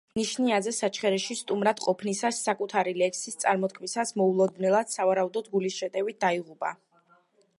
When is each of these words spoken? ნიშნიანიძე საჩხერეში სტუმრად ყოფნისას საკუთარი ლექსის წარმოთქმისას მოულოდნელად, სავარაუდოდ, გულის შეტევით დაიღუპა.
ნიშნიანიძე 0.17 0.71
საჩხერეში 0.75 1.35
სტუმრად 1.39 1.81
ყოფნისას 1.87 2.39
საკუთარი 2.47 2.95
ლექსის 3.01 3.37
წარმოთქმისას 3.45 4.15
მოულოდნელად, 4.23 4.91
სავარაუდოდ, 4.97 5.51
გულის 5.57 5.79
შეტევით 5.83 6.21
დაიღუპა. 6.27 6.75